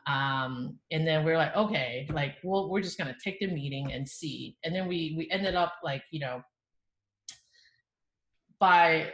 Um, 0.07 0.79
and 0.91 1.07
then 1.07 1.23
we're 1.23 1.37
like, 1.37 1.55
okay, 1.55 2.07
like, 2.11 2.35
well, 2.43 2.69
we're 2.69 2.81
just 2.81 2.97
gonna 2.97 3.15
take 3.23 3.39
the 3.39 3.47
meeting 3.47 3.93
and 3.93 4.07
see. 4.07 4.57
And 4.63 4.73
then 4.73 4.87
we 4.87 5.13
we 5.17 5.29
ended 5.29 5.55
up 5.55 5.73
like, 5.83 6.03
you 6.11 6.19
know, 6.19 6.41
by 8.59 9.11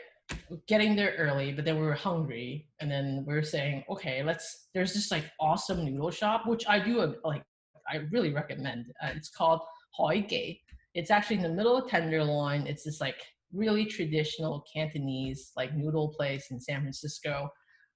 getting 0.67 0.95
there 0.95 1.15
early, 1.17 1.51
but 1.53 1.65
then 1.65 1.79
we 1.79 1.85
were 1.85 1.93
hungry, 1.93 2.67
and 2.79 2.89
then 2.89 3.23
we 3.27 3.33
are 3.33 3.43
saying, 3.43 3.83
okay, 3.89 4.23
let's. 4.23 4.67
There's 4.73 4.93
this 4.93 5.11
like 5.11 5.25
awesome 5.39 5.83
noodle 5.85 6.11
shop, 6.11 6.45
which 6.45 6.65
I 6.67 6.79
do 6.79 7.15
like. 7.23 7.43
I 7.87 8.01
really 8.11 8.31
recommend. 8.31 8.91
Uh, 9.01 9.09
it's 9.15 9.29
called 9.29 9.61
Hoi 9.93 10.21
Gei. 10.21 10.61
It's 10.93 11.11
actually 11.11 11.37
in 11.37 11.43
the 11.43 11.49
middle 11.49 11.77
of 11.77 11.89
Tenderloin. 11.89 12.67
It's 12.67 12.83
this 12.83 13.01
like 13.01 13.21
really 13.53 13.85
traditional 13.85 14.63
Cantonese 14.71 15.51
like 15.55 15.75
noodle 15.75 16.09
place 16.09 16.51
in 16.51 16.59
San 16.59 16.81
Francisco. 16.81 17.49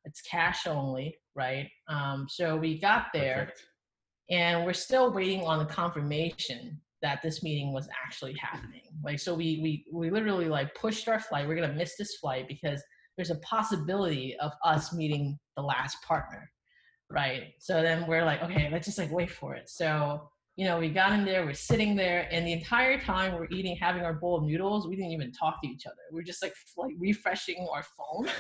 It's 0.05 0.21
cash 0.21 0.67
only, 0.67 1.15
right? 1.35 1.69
Um, 1.87 2.27
so 2.29 2.57
we 2.57 2.79
got 2.79 3.07
there, 3.13 3.45
Perfect. 3.45 3.63
and 4.29 4.65
we're 4.65 4.73
still 4.73 5.13
waiting 5.13 5.43
on 5.43 5.59
the 5.59 5.65
confirmation 5.65 6.81
that 7.03 7.21
this 7.21 7.43
meeting 7.43 7.73
was 7.73 7.87
actually 8.03 8.33
happening. 8.41 8.81
Like, 9.03 9.19
so 9.19 9.35
we 9.35 9.59
we 9.61 9.85
we 9.93 10.09
literally 10.09 10.47
like 10.47 10.73
pushed 10.73 11.07
our 11.07 11.19
flight. 11.19 11.47
We're 11.47 11.55
gonna 11.55 11.73
miss 11.73 11.95
this 11.97 12.15
flight 12.15 12.47
because 12.47 12.81
there's 13.15 13.29
a 13.29 13.35
possibility 13.35 14.35
of 14.41 14.51
us 14.63 14.91
meeting 14.93 15.37
the 15.55 15.61
last 15.61 15.97
partner, 16.01 16.49
right? 17.11 17.51
So 17.59 17.83
then 17.83 18.07
we're 18.07 18.25
like, 18.25 18.41
okay, 18.41 18.69
let's 18.71 18.87
just 18.87 18.97
like 18.97 19.11
wait 19.11 19.29
for 19.29 19.53
it. 19.53 19.69
So 19.69 20.29
you 20.55 20.65
know, 20.65 20.79
we 20.79 20.89
got 20.89 21.11
in 21.13 21.25
there, 21.25 21.45
we're 21.45 21.53
sitting 21.53 21.95
there, 21.95 22.27
and 22.31 22.45
the 22.45 22.53
entire 22.53 22.99
time 22.99 23.33
we're 23.33 23.47
eating, 23.51 23.75
having 23.75 24.03
our 24.03 24.13
bowl 24.13 24.37
of 24.37 24.43
noodles, 24.43 24.87
we 24.87 24.95
didn't 24.95 25.11
even 25.11 25.31
talk 25.31 25.61
to 25.63 25.67
each 25.67 25.85
other. 25.85 25.95
We're 26.11 26.23
just 26.23 26.41
like 26.41 26.53
like 26.77 26.95
refreshing 26.97 27.67
our 27.71 27.83
phone. 27.83 28.27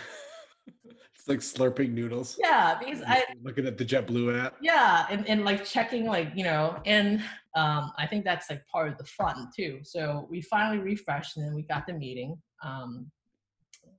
it's 0.67 1.27
like 1.27 1.39
slurping 1.39 1.93
noodles. 1.93 2.37
Yeah, 2.41 2.77
because 2.79 3.01
I 3.07 3.23
looking 3.43 3.65
at 3.65 3.77
the 3.77 3.85
JetBlue 3.85 4.43
app. 4.43 4.55
yeah 4.61 5.05
and, 5.09 5.27
and 5.27 5.45
like 5.45 5.63
checking 5.65 6.05
like 6.05 6.31
you 6.35 6.43
know 6.43 6.77
and 6.85 7.21
um, 7.55 7.91
i 7.97 8.07
think 8.07 8.25
that's 8.25 8.49
like 8.49 8.65
part 8.67 8.89
of 8.89 8.97
the 8.97 9.05
fun 9.05 9.49
too. 9.55 9.79
So 9.83 10.27
we 10.29 10.41
finally 10.41 10.79
refreshed 10.79 11.37
and 11.37 11.45
then 11.45 11.53
we 11.53 11.63
got 11.63 11.87
the 11.87 11.93
meeting 11.93 12.37
um, 12.63 13.11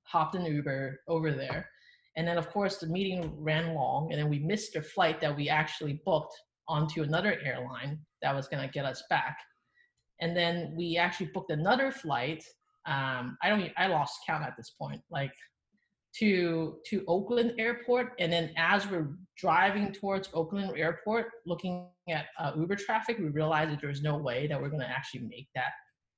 hopped 0.03 0.35
an 0.35 0.45
uber 0.45 1.01
over 1.09 1.33
there. 1.33 1.69
And 2.17 2.27
then 2.29 2.39
of 2.39 2.49
course 2.51 2.79
the 2.79 2.87
meeting 2.87 3.35
ran 3.39 3.75
long 3.75 4.13
and 4.13 4.21
then 4.21 4.29
we 4.29 4.39
missed 4.39 4.77
a 4.77 4.83
flight 4.83 5.21
that 5.21 5.35
we 5.35 5.49
actually 5.49 6.01
booked 6.05 6.35
onto 6.69 7.03
another 7.03 7.39
airline 7.45 7.99
that 8.23 8.35
was 8.35 8.49
going 8.49 8.67
to 8.67 8.73
get 8.73 8.85
us 8.85 9.03
back. 9.11 9.37
And 10.21 10.37
then 10.37 10.75
we 10.77 10.97
actually 10.97 11.31
booked 11.35 11.51
another 11.51 11.91
flight. 11.91 12.45
Um, 12.87 13.39
i 13.43 13.49
don't 13.49 13.71
I 13.77 13.87
lost 13.87 14.21
count 14.27 14.45
at 14.45 14.57
this 14.57 14.71
point. 14.79 15.01
Like 15.11 15.33
to 16.19 16.79
to 16.87 17.05
Oakland 17.09 17.55
Airport, 17.59 18.13
and 18.19 18.33
then 18.33 18.51
as 18.57 18.89
we're 18.89 19.09
driving 19.37 19.93
towards 19.93 20.29
Oakland 20.33 20.73
Airport, 20.77 21.27
looking 21.47 21.89
at 22.09 22.27
uh, 22.39 22.53
Uber 22.57 22.77
traffic, 22.77 23.19
we 23.19 23.29
realized 23.29 23.73
that 23.73 23.81
there 23.81 23.91
was 23.91 24.03
no 24.03 24.17
way 24.17 24.47
that 24.47 24.61
we're 24.61 24.69
going 24.69 24.81
to 24.81 24.89
actually 24.89 25.23
make 25.23 25.49
that 25.55 25.73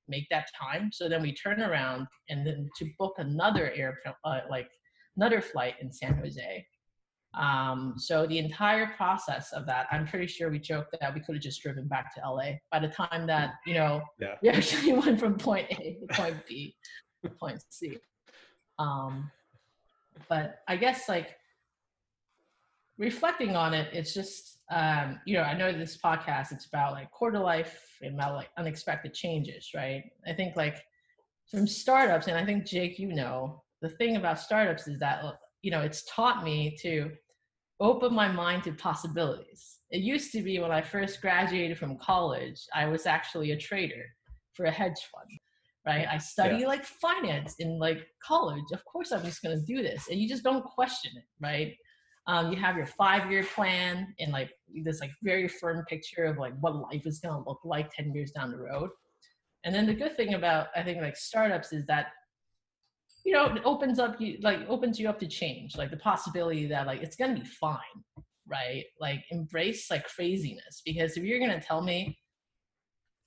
make 0.08 0.26
that 0.30 0.46
time. 0.58 0.90
So 0.92 1.08
then 1.08 1.22
we 1.22 1.32
turn 1.34 1.60
around 1.60 2.06
and 2.28 2.46
then 2.46 2.68
to 2.78 2.88
book 2.98 3.14
another 3.18 3.72
airplane, 3.72 4.14
uh, 4.24 4.40
like 4.48 4.68
another 5.16 5.40
flight 5.40 5.74
in 5.80 5.92
San 5.92 6.16
Jose. 6.18 6.64
Um, 7.34 7.94
so 7.98 8.26
the 8.26 8.38
entire 8.38 8.86
process 8.96 9.52
of 9.52 9.66
that, 9.66 9.86
I'm 9.90 10.06
pretty 10.06 10.26
sure 10.26 10.50
we 10.50 10.58
joked 10.58 10.96
that 10.98 11.14
we 11.14 11.20
could 11.20 11.34
have 11.34 11.42
just 11.42 11.60
driven 11.62 11.86
back 11.88 12.14
to 12.14 12.20
LA. 12.28 12.52
By 12.70 12.78
the 12.78 12.88
time 12.88 13.26
that 13.26 13.54
you 13.66 13.74
know 13.74 14.02
Yeah. 14.18 14.36
we 14.42 14.48
actually 14.50 14.92
went 15.00 15.18
from 15.18 15.36
point 15.36 15.66
A 15.70 15.98
to 16.00 16.14
point 16.14 16.36
B 16.48 16.76
to 17.24 17.30
point 17.30 17.62
C. 17.70 17.98
Um, 18.78 19.30
but 20.28 20.60
I 20.68 20.76
guess 20.76 21.08
like 21.08 21.36
reflecting 22.98 23.56
on 23.56 23.74
it, 23.74 23.88
it's 23.92 24.14
just 24.14 24.58
um, 24.70 25.20
you 25.26 25.34
know 25.34 25.42
I 25.42 25.56
know 25.56 25.72
this 25.72 25.96
podcast 25.96 26.52
it's 26.52 26.66
about 26.66 26.92
like 26.92 27.10
quarter 27.10 27.38
life 27.38 27.98
and 28.02 28.14
about 28.14 28.34
like 28.34 28.50
unexpected 28.56 29.14
changes, 29.14 29.70
right? 29.74 30.04
I 30.26 30.32
think 30.32 30.56
like 30.56 30.82
from 31.50 31.66
startups, 31.66 32.26
and 32.26 32.36
I 32.36 32.44
think 32.44 32.66
Jake, 32.66 32.98
you 32.98 33.14
know, 33.14 33.62
the 33.80 33.88
thing 33.88 34.16
about 34.16 34.40
startups 34.40 34.88
is 34.88 34.98
that 35.00 35.22
you 35.62 35.70
know 35.70 35.82
it's 35.82 36.04
taught 36.04 36.44
me 36.44 36.76
to 36.82 37.10
open 37.80 38.14
my 38.14 38.28
mind 38.28 38.64
to 38.64 38.72
possibilities. 38.72 39.78
It 39.90 40.00
used 40.00 40.32
to 40.32 40.42
be 40.42 40.58
when 40.58 40.72
I 40.72 40.82
first 40.82 41.20
graduated 41.20 41.78
from 41.78 41.98
college, 41.98 42.60
I 42.74 42.86
was 42.86 43.06
actually 43.06 43.52
a 43.52 43.56
trader 43.56 44.04
for 44.54 44.64
a 44.64 44.70
hedge 44.70 44.98
fund 45.12 45.38
right? 45.86 46.06
I 46.10 46.18
study 46.18 46.66
like 46.66 46.84
finance 46.84 47.54
in 47.60 47.78
like 47.78 48.06
college. 48.22 48.64
Of 48.72 48.84
course, 48.84 49.12
I'm 49.12 49.24
just 49.24 49.42
gonna 49.42 49.60
do 49.60 49.82
this, 49.82 50.08
and 50.10 50.20
you 50.20 50.28
just 50.28 50.42
don't 50.42 50.64
question 50.64 51.12
it, 51.16 51.24
right? 51.40 51.74
Um, 52.26 52.50
you 52.50 52.58
have 52.58 52.76
your 52.76 52.86
five-year 52.86 53.44
plan 53.44 54.12
and 54.18 54.32
like 54.32 54.50
this 54.84 55.00
like 55.00 55.12
very 55.22 55.46
firm 55.46 55.84
picture 55.88 56.24
of 56.24 56.38
like 56.38 56.54
what 56.60 56.74
life 56.74 57.06
is 57.06 57.20
gonna 57.20 57.42
look 57.46 57.60
like 57.64 57.90
ten 57.92 58.12
years 58.12 58.32
down 58.32 58.50
the 58.50 58.58
road. 58.58 58.90
And 59.64 59.74
then 59.74 59.86
the 59.86 59.94
good 59.94 60.16
thing 60.16 60.34
about 60.34 60.68
I 60.74 60.82
think 60.82 61.00
like 61.00 61.16
startups 61.16 61.72
is 61.72 61.86
that 61.86 62.08
you 63.24 63.32
know 63.32 63.46
it 63.46 63.62
opens 63.64 64.00
up 64.00 64.20
you 64.20 64.38
like 64.42 64.60
opens 64.68 64.98
you 64.98 65.08
up 65.08 65.20
to 65.20 65.28
change, 65.28 65.76
like 65.76 65.90
the 65.92 65.98
possibility 65.98 66.66
that 66.66 66.88
like 66.88 67.00
it's 67.00 67.16
gonna 67.16 67.34
be 67.34 67.44
fine, 67.44 67.78
right? 68.48 68.84
Like 69.00 69.24
embrace 69.30 69.88
like 69.88 70.04
craziness 70.08 70.82
because 70.84 71.16
if 71.16 71.22
you're 71.22 71.38
gonna 71.38 71.60
tell 71.60 71.80
me 71.80 72.18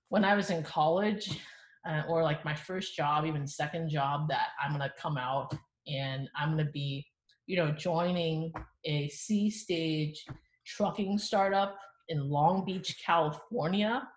when 0.10 0.26
I 0.26 0.36
was 0.36 0.50
in 0.50 0.62
college 0.64 1.40
uh, 1.88 2.04
or 2.08 2.24
like 2.24 2.44
my 2.46 2.56
first 2.56 2.96
job, 2.96 3.26
even 3.26 3.48
second 3.48 3.90
job, 3.90 4.28
that 4.30 4.50
I'm 4.64 4.72
gonna 4.72 4.94
come 5.00 5.18
out 5.18 5.54
and 5.88 6.30
I'm 6.36 6.52
gonna 6.52 6.72
be, 6.72 7.06
you 7.48 7.58
know, 7.58 7.72
joining 7.72 8.52
a 8.86 9.08
C 9.10 9.50
stage 9.50 10.26
trucking 10.66 11.18
startup 11.18 11.78
in 12.10 12.30
Long 12.30 12.66
Beach, 12.66 13.02
California, 13.04 14.08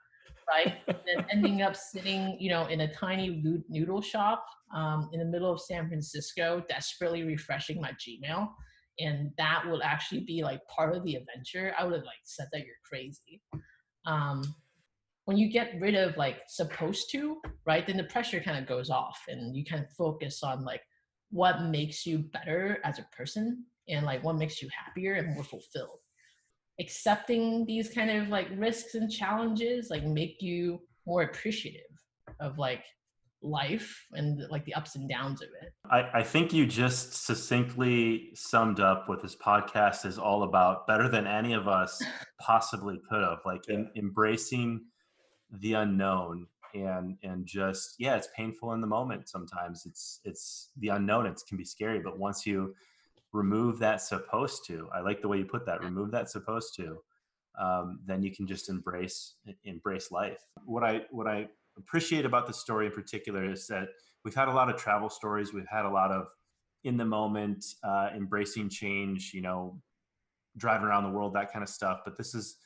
right? 0.48 0.74
and 0.88 0.98
then 1.06 1.26
ending 1.30 1.62
up 1.62 1.76
sitting, 1.76 2.36
you 2.40 2.50
know, 2.50 2.66
in 2.66 2.80
a 2.80 2.92
tiny 2.92 3.42
noodle 3.68 4.02
shop 4.02 4.44
um, 4.74 5.08
in 5.12 5.20
the 5.20 5.26
middle 5.26 5.52
of 5.52 5.60
San 5.60 5.88
Francisco, 5.88 6.64
desperately 6.68 7.22
refreshing 7.22 7.80
my 7.80 7.92
Gmail. 7.92 8.48
And 8.98 9.30
that 9.38 9.64
would 9.66 9.82
actually 9.82 10.20
be 10.20 10.42
like 10.42 10.60
part 10.68 10.94
of 10.94 11.04
the 11.04 11.16
adventure. 11.16 11.74
I 11.78 11.84
would 11.84 11.94
have 11.94 12.04
like 12.04 12.20
said 12.24 12.48
that 12.52 12.60
you're 12.60 12.74
crazy. 12.84 13.40
Um, 14.06 14.42
when 15.24 15.36
you 15.36 15.48
get 15.48 15.72
rid 15.80 15.94
of 15.94 16.16
like 16.16 16.40
supposed 16.48 17.10
to 17.10 17.40
right 17.66 17.86
then 17.86 17.96
the 17.96 18.04
pressure 18.04 18.40
kind 18.40 18.58
of 18.58 18.66
goes 18.66 18.90
off 18.90 19.20
and 19.28 19.56
you 19.56 19.64
kind 19.64 19.82
of 19.82 19.90
focus 19.90 20.42
on 20.42 20.64
like 20.64 20.82
what 21.30 21.62
makes 21.62 22.04
you 22.04 22.18
better 22.18 22.78
as 22.84 22.98
a 22.98 23.06
person 23.16 23.64
and 23.88 24.04
like 24.04 24.22
what 24.22 24.36
makes 24.36 24.60
you 24.60 24.68
happier 24.76 25.14
and 25.14 25.34
more 25.34 25.44
fulfilled 25.44 25.98
accepting 26.80 27.64
these 27.66 27.90
kind 27.90 28.10
of 28.10 28.28
like 28.28 28.48
risks 28.56 28.94
and 28.94 29.10
challenges 29.10 29.88
like 29.90 30.04
make 30.04 30.36
you 30.40 30.80
more 31.06 31.22
appreciative 31.22 31.82
of 32.40 32.58
like 32.58 32.84
life 33.42 34.06
and 34.12 34.40
like 34.50 34.64
the 34.64 34.74
ups 34.74 34.94
and 34.94 35.08
downs 35.08 35.42
of 35.42 35.48
it 35.60 35.72
I, 35.90 36.20
I 36.20 36.22
think 36.22 36.52
you 36.52 36.64
just 36.64 37.26
succinctly 37.26 38.30
summed 38.34 38.78
up 38.78 39.08
what 39.08 39.20
this 39.20 39.36
podcast 39.36 40.06
is 40.06 40.16
all 40.16 40.44
about 40.44 40.86
better 40.86 41.08
than 41.08 41.26
any 41.26 41.52
of 41.52 41.66
us 41.66 42.00
possibly 42.40 43.00
could 43.10 43.22
have. 43.22 43.40
Like 43.44 43.68
in, 43.68 43.90
embracing 43.96 44.80
the 45.52 45.74
unknown 45.74 46.46
and 46.74 47.16
and 47.22 47.44
just 47.44 47.96
yeah, 47.98 48.16
it's 48.16 48.28
painful 48.36 48.72
in 48.72 48.80
the 48.80 48.86
moment 48.86 49.28
sometimes. 49.28 49.84
It's 49.86 50.20
it's 50.24 50.70
the 50.78 50.88
unknown. 50.88 51.26
It 51.26 51.40
can 51.46 51.56
be 51.56 51.64
scary, 51.64 52.00
but 52.00 52.18
once 52.18 52.46
you 52.46 52.74
remove 53.32 53.78
that 53.78 54.00
supposed 54.00 54.66
to, 54.66 54.88
I 54.94 55.00
like 55.00 55.22
the 55.22 55.28
way 55.28 55.38
you 55.38 55.44
put 55.44 55.66
that. 55.66 55.82
Remove 55.82 56.10
that 56.12 56.30
supposed 56.30 56.74
to, 56.76 56.98
um, 57.58 58.00
then 58.04 58.22
you 58.22 58.34
can 58.34 58.46
just 58.46 58.68
embrace 58.68 59.34
embrace 59.64 60.10
life. 60.10 60.40
What 60.64 60.84
I 60.84 61.02
what 61.10 61.26
I 61.26 61.48
appreciate 61.76 62.24
about 62.24 62.46
the 62.46 62.54
story 62.54 62.86
in 62.86 62.92
particular 62.92 63.50
is 63.50 63.66
that 63.66 63.88
we've 64.24 64.34
had 64.34 64.48
a 64.48 64.52
lot 64.52 64.70
of 64.70 64.76
travel 64.76 65.10
stories. 65.10 65.52
We've 65.52 65.68
had 65.70 65.84
a 65.84 65.90
lot 65.90 66.10
of 66.10 66.26
in 66.84 66.96
the 66.96 67.04
moment, 67.04 67.64
uh, 67.84 68.10
embracing 68.14 68.70
change. 68.70 69.32
You 69.34 69.42
know, 69.42 69.80
driving 70.56 70.86
around 70.86 71.04
the 71.04 71.10
world, 71.10 71.34
that 71.34 71.52
kind 71.52 71.62
of 71.62 71.68
stuff. 71.68 72.00
But 72.04 72.16
this 72.16 72.34
is 72.34 72.56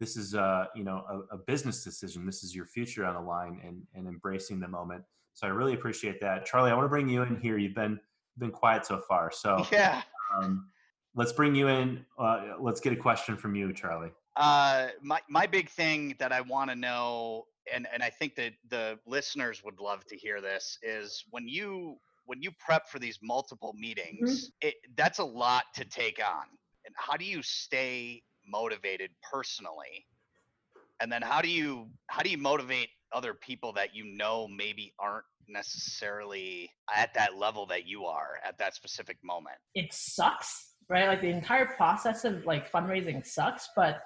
this 0.00 0.16
is 0.16 0.34
a 0.34 0.68
you 0.74 0.84
know 0.84 1.04
a, 1.08 1.36
a 1.36 1.38
business 1.38 1.82
decision. 1.82 2.26
This 2.26 2.42
is 2.42 2.54
your 2.54 2.66
future 2.66 3.04
on 3.04 3.14
the 3.14 3.20
line, 3.20 3.60
and 3.64 3.82
and 3.94 4.06
embracing 4.06 4.60
the 4.60 4.68
moment. 4.68 5.02
So 5.34 5.46
I 5.46 5.50
really 5.50 5.74
appreciate 5.74 6.20
that, 6.20 6.46
Charlie. 6.46 6.70
I 6.70 6.74
want 6.74 6.86
to 6.86 6.88
bring 6.88 7.08
you 7.08 7.22
in 7.22 7.36
here. 7.40 7.58
You've 7.58 7.74
been 7.74 7.98
been 8.38 8.50
quiet 8.50 8.86
so 8.86 8.98
far, 8.98 9.30
so 9.30 9.64
Yeah. 9.72 10.02
um, 10.34 10.68
let's 11.14 11.32
bring 11.32 11.54
you 11.54 11.68
in. 11.68 12.04
Uh, 12.18 12.54
let's 12.60 12.80
get 12.80 12.92
a 12.92 12.96
question 12.96 13.36
from 13.36 13.54
you, 13.54 13.72
Charlie. 13.72 14.12
Uh, 14.36 14.88
my 15.02 15.20
my 15.28 15.46
big 15.46 15.70
thing 15.70 16.14
that 16.18 16.32
I 16.32 16.42
want 16.42 16.70
to 16.70 16.76
know, 16.76 17.46
and 17.72 17.86
and 17.92 18.02
I 18.02 18.10
think 18.10 18.34
that 18.36 18.52
the 18.68 18.98
listeners 19.06 19.62
would 19.64 19.80
love 19.80 20.06
to 20.06 20.16
hear 20.16 20.40
this, 20.40 20.78
is 20.82 21.24
when 21.30 21.48
you 21.48 21.96
when 22.26 22.42
you 22.42 22.50
prep 22.58 22.88
for 22.88 22.98
these 22.98 23.18
multiple 23.22 23.74
meetings, 23.78 24.50
it 24.60 24.74
that's 24.96 25.18
a 25.18 25.24
lot 25.24 25.64
to 25.74 25.84
take 25.84 26.20
on. 26.20 26.44
And 26.84 26.94
how 26.96 27.16
do 27.16 27.24
you 27.24 27.42
stay 27.42 28.22
motivated 28.46 29.10
personally? 29.30 30.06
And 31.00 31.10
then 31.10 31.22
how 31.22 31.42
do 31.42 31.48
you 31.48 31.88
how 32.08 32.22
do 32.22 32.30
you 32.30 32.38
motivate 32.38 32.88
other 33.12 33.34
people 33.34 33.72
that 33.74 33.94
you 33.94 34.04
know 34.04 34.48
maybe 34.48 34.92
aren't 34.98 35.24
necessarily 35.48 36.70
at 36.94 37.12
that 37.14 37.36
level 37.36 37.66
that 37.66 37.86
you 37.86 38.04
are 38.04 38.38
at 38.44 38.58
that 38.58 38.74
specific 38.74 39.18
moment? 39.22 39.56
it 39.74 39.92
sucks 39.92 40.74
right 40.88 41.06
like 41.06 41.20
the 41.20 41.28
entire 41.28 41.66
process 41.66 42.24
of 42.24 42.44
like 42.46 42.70
fundraising 42.70 43.24
sucks 43.24 43.68
but 43.76 44.00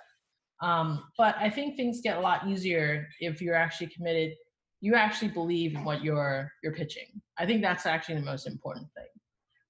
um 0.62 1.02
but 1.16 1.34
i 1.38 1.48
think 1.48 1.76
things 1.76 2.00
get 2.02 2.18
a 2.18 2.20
lot 2.20 2.46
easier 2.46 3.06
if 3.20 3.40
you're 3.40 3.54
actually 3.54 3.86
committed 3.86 4.32
you 4.80 4.94
actually 4.94 5.28
believe 5.28 5.74
in 5.74 5.84
what 5.84 6.02
you're 6.02 6.50
you're 6.62 6.74
pitching 6.74 7.06
i 7.38 7.46
think 7.46 7.62
that's 7.62 7.86
actually 7.86 8.14
the 8.14 8.20
most 8.20 8.46
important 8.46 8.86
thing 8.94 9.06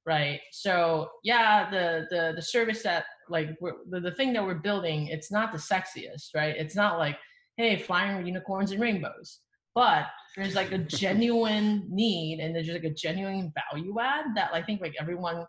right? 0.06 0.40
So 0.52 1.08
yeah, 1.22 1.70
the 1.70 2.06
the 2.10 2.32
the 2.36 2.42
service 2.42 2.82
that 2.82 3.04
like 3.30 3.50
we're, 3.60 3.74
the 3.88 4.00
the 4.00 4.12
thing 4.12 4.32
that 4.34 4.44
we're 4.44 4.54
building, 4.54 5.08
it's 5.08 5.30
not 5.30 5.52
the 5.52 5.58
sexiest, 5.58 6.34
right? 6.34 6.54
It's 6.56 6.76
not 6.76 6.98
like 6.98 7.16
hey, 7.56 7.76
flying 7.76 8.26
unicorns 8.26 8.70
and 8.70 8.80
rainbows, 8.80 9.40
but 9.74 10.06
there's 10.36 10.54
like 10.54 10.72
a 10.72 10.78
genuine 11.04 11.86
need 11.90 12.40
and 12.40 12.54
there's 12.54 12.68
like 12.68 12.84
a 12.84 12.94
genuine 12.94 13.52
value 13.72 13.94
add 14.00 14.26
that 14.34 14.50
I 14.54 14.62
think 14.62 14.80
like 14.80 14.94
everyone 14.98 15.44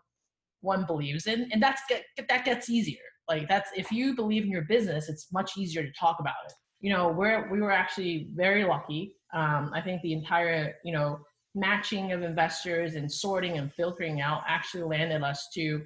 one 0.60 0.84
believes 0.86 1.26
in, 1.26 1.48
and 1.52 1.62
that's 1.62 1.82
get, 1.88 2.04
that 2.28 2.44
gets 2.44 2.70
easier. 2.70 3.00
Like 3.28 3.48
that's 3.48 3.70
if 3.76 3.90
you 3.90 4.14
believe 4.14 4.44
in 4.44 4.50
your 4.50 4.62
business, 4.62 5.08
it's 5.08 5.32
much 5.32 5.52
easier 5.56 5.82
to 5.82 5.92
talk 5.98 6.18
about 6.20 6.34
it. 6.46 6.52
You 6.80 6.92
know, 6.92 7.08
we're 7.08 7.50
we 7.50 7.60
were 7.60 7.70
actually 7.70 8.28
very 8.34 8.64
lucky. 8.64 9.14
Um, 9.34 9.70
I 9.74 9.80
think 9.80 10.02
the 10.02 10.12
entire 10.12 10.74
you 10.84 10.92
know 10.92 11.20
matching 11.54 12.12
of 12.12 12.22
investors 12.22 12.94
and 12.94 13.10
sorting 13.10 13.58
and 13.58 13.72
filtering 13.72 14.20
out 14.20 14.42
actually 14.48 14.84
landed 14.84 15.22
us 15.22 15.48
to 15.54 15.82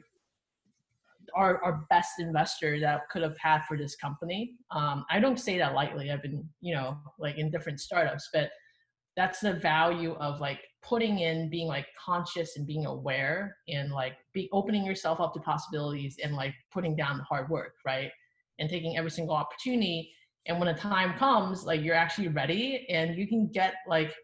our, 1.36 1.62
our 1.62 1.86
best 1.90 2.18
investor 2.18 2.80
that 2.80 3.08
could 3.10 3.22
have 3.22 3.36
had 3.38 3.62
for 3.62 3.76
this 3.76 3.94
company. 3.96 4.54
Um, 4.70 5.04
I 5.10 5.20
don't 5.20 5.38
say 5.38 5.58
that 5.58 5.74
lightly. 5.74 6.10
I've 6.10 6.22
been, 6.22 6.48
you 6.60 6.74
know, 6.74 6.96
like 7.18 7.38
in 7.38 7.50
different 7.50 7.80
startups, 7.80 8.30
but 8.32 8.50
that's 9.16 9.40
the 9.40 9.54
value 9.54 10.14
of 10.14 10.40
like 10.40 10.60
putting 10.82 11.20
in 11.20 11.48
being 11.48 11.68
like 11.68 11.86
conscious 12.04 12.56
and 12.56 12.66
being 12.66 12.86
aware 12.86 13.56
and 13.68 13.92
like 13.92 14.14
be 14.34 14.48
opening 14.52 14.84
yourself 14.84 15.20
up 15.20 15.32
to 15.34 15.40
possibilities 15.40 16.16
and 16.22 16.34
like 16.34 16.54
putting 16.72 16.96
down 16.96 17.18
the 17.18 17.24
hard 17.24 17.48
work, 17.48 17.74
right? 17.84 18.10
And 18.58 18.68
taking 18.68 18.96
every 18.96 19.10
single 19.10 19.34
opportunity. 19.34 20.12
And 20.46 20.58
when 20.58 20.68
a 20.68 20.76
time 20.76 21.14
comes, 21.18 21.64
like 21.64 21.82
you're 21.82 21.94
actually 21.94 22.28
ready 22.28 22.86
and 22.88 23.16
you 23.16 23.26
can 23.26 23.48
get 23.48 23.74
like 23.86 24.14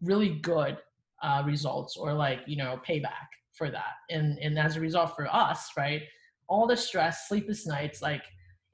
really 0.00 0.38
good 0.40 0.78
uh, 1.22 1.42
results 1.46 1.96
or 1.96 2.12
like 2.12 2.40
you 2.46 2.56
know 2.56 2.80
payback 2.86 3.28
for 3.52 3.70
that 3.70 3.94
and 4.10 4.38
and 4.38 4.58
as 4.58 4.76
a 4.76 4.80
result 4.80 5.16
for 5.16 5.26
us 5.34 5.70
right 5.76 6.02
all 6.48 6.66
the 6.66 6.76
stress 6.76 7.28
sleepless 7.28 7.66
nights 7.66 8.02
like 8.02 8.22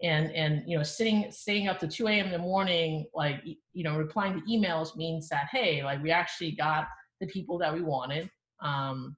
and 0.03 0.31
and 0.33 0.63
you 0.67 0.77
know 0.77 0.83
sitting 0.83 1.31
staying 1.31 1.69
up 1.69 1.79
to 1.79 1.87
2 1.87 2.09
a.m 2.09 2.27
in 2.27 2.33
the 2.33 2.39
morning 2.39 3.07
like 3.15 3.43
you 3.45 3.85
know 3.85 3.97
replying 3.97 4.35
to 4.35 4.41
emails 4.47 4.97
means 4.97 5.29
that 5.29 5.47
hey 5.53 5.83
like 5.83 6.03
we 6.03 6.11
actually 6.11 6.53
got 6.53 6.87
the 7.23 7.29
people 7.29 7.57
that 7.57 7.73
we 7.73 7.81
wanted. 7.81 8.29
Um, 8.61 9.17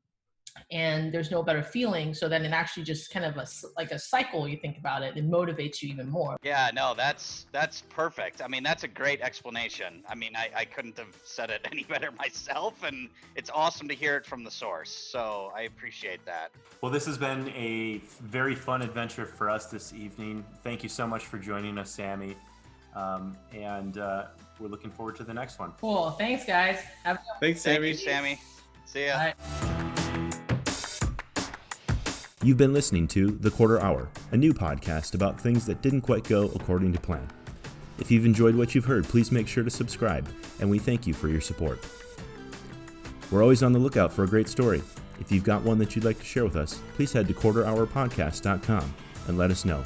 and 0.71 1.13
there's 1.13 1.31
no 1.31 1.43
better 1.43 1.63
feeling. 1.63 2.15
So 2.15 2.29
then 2.29 2.45
it 2.45 2.53
actually 2.53 2.85
just 2.85 3.11
kind 3.11 3.25
of 3.25 3.37
a, 3.37 3.47
like 3.77 3.91
a 3.91 3.99
cycle 3.99 4.49
you 4.49 4.57
think 4.57 4.79
about 4.79 5.03
it 5.03 5.17
it 5.17 5.29
motivates 5.29 5.83
you 5.83 5.89
even 5.89 6.09
more. 6.09 6.37
Yeah 6.43 6.71
no 6.75 6.95
that's 6.97 7.47
that's 7.53 7.83
perfect. 7.83 8.43
I 8.43 8.49
mean 8.49 8.63
that's 8.63 8.85
a 8.85 8.89
great 8.89 9.21
explanation. 9.21 10.03
I 10.09 10.15
mean 10.15 10.33
i, 10.37 10.51
I 10.57 10.65
couldn't 10.65 10.99
have 10.99 11.17
said 11.25 11.51
it 11.51 11.67
any 11.73 11.85
better 11.85 12.11
myself 12.13 12.83
and 12.83 13.09
it's 13.37 13.51
awesome 13.51 13.89
to 13.89 13.95
hear 13.95 14.17
it 14.17 14.27
from 14.27 14.45
the 14.45 14.51
source. 14.51 14.91
So 14.91 15.53
i 15.55 15.63
appreciate 15.63 16.25
that. 16.27 16.51
Well 16.81 16.93
this 16.93 17.07
has 17.07 17.19
been 17.19 17.49
a 17.51 17.99
very 18.23 18.55
fun 18.55 18.83
adventure 18.83 19.27
for 19.27 19.51
us 19.51 19.67
this 19.67 19.93
evening. 19.93 20.45
Thank 20.63 20.83
you 20.83 20.89
so 20.89 21.07
much 21.07 21.27
for 21.27 21.39
joining 21.39 21.79
us 21.79 21.91
sammi. 21.97 22.37
Um, 22.95 23.37
and 23.53 23.99
uh, 23.99 24.27
we're 24.61 24.69
looking 24.69 24.91
forward 24.91 25.17
to 25.17 25.25
the 25.25 25.35
next 25.35 25.59
one. 25.59 25.73
Cool. 25.81 26.13
Thanks 26.13 26.45
guys. 26.45 26.79
Have- 27.03 27.19
thanks 27.41 27.61
sammi 27.61 27.93
thank 27.93 28.07
you, 28.07 28.13
sammi. 28.13 28.39
See 28.87 29.07
ya. 29.07 29.33
Bye. 29.35 29.95
You've 32.45 32.59
been 32.59 32.75
listening 32.75 33.09
to 33.09 33.31
The 33.31 33.51
Quarter 33.51 33.81
Hour, 33.81 34.11
a 34.31 34.37
new 34.37 34.53
podcast 34.53 35.15
about 35.15 35.41
things 35.41 35.65
that 35.65 35.81
didn't 35.81 36.03
quite 36.03 36.25
go 36.25 36.51
according 36.55 36.93
to 36.93 37.01
plan. 37.01 37.27
If 37.99 38.11
you've 38.11 38.27
enjoyed 38.27 38.55
what 38.55 38.75
you've 38.75 38.85
heard, 38.85 39.05
please 39.05 39.33
make 39.33 39.49
sure 39.49 39.65
to 39.65 39.71
subscribe, 39.71 40.29
and 40.61 40.69
we 40.69 40.79
thank 40.79 41.07
you 41.07 41.15
for 41.15 41.29
your 41.29 41.41
support. 41.41 41.79
We're 43.31 43.41
always 43.41 43.63
on 43.63 43.73
the 43.73 43.79
lookout 43.79 44.13
for 44.13 44.25
a 44.25 44.29
great 44.29 44.47
story. 44.47 44.83
If 45.21 45.33
you've 45.33 45.43
got 45.43 45.63
one 45.63 45.79
that 45.79 45.97
you'd 45.97 46.05
like 46.05 46.19
to 46.19 46.25
share 46.27 46.45
with 46.45 46.57
us, 46.57 46.83
please 46.97 47.15
head 47.15 47.29
to 47.29 47.33
quarterhourpodcast.com 47.33 48.95
and 49.27 49.39
let 49.39 49.51
us 49.51 49.65
know. 49.65 49.83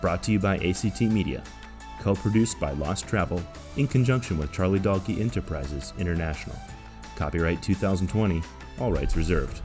Brought 0.00 0.22
to 0.22 0.32
you 0.32 0.38
by 0.38 0.56
ACT 0.56 1.02
Media, 1.02 1.44
co 2.00 2.14
produced 2.14 2.58
by 2.58 2.70
Lost 2.70 3.06
Travel 3.06 3.42
in 3.76 3.86
conjunction 3.86 4.38
with 4.38 4.50
Charlie 4.50 4.80
Dalkey 4.80 5.20
Enterprises 5.20 5.92
International. 5.98 6.56
Copyright 7.16 7.62
2020, 7.62 8.42
all 8.78 8.92
rights 8.92 9.14
reserved. 9.14 9.60